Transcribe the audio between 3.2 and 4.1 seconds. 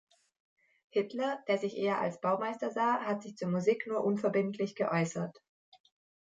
sich zur Musik nur